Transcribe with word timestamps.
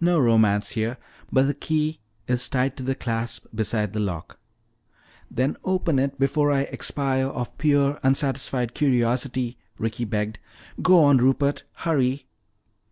"No 0.00 0.18
romance 0.18 0.70
here. 0.70 0.98
But 1.30 1.44
the 1.46 1.54
key 1.54 2.00
is 2.26 2.48
tied 2.48 2.76
to 2.76 2.82
the 2.82 2.96
clasp 2.96 3.46
beside 3.54 3.92
the 3.92 4.00
lock." 4.00 4.40
"Then 5.30 5.56
open 5.62 6.00
it 6.00 6.18
before 6.18 6.50
I 6.50 6.62
expire 6.62 7.26
of 7.28 7.56
pure 7.56 8.00
unsatisfied 8.02 8.74
curiosity," 8.74 9.56
Ricky 9.78 10.06
begged. 10.06 10.40
"Go 10.82 11.04
on, 11.04 11.18
Rupert. 11.18 11.62
Hurry." 11.70 12.26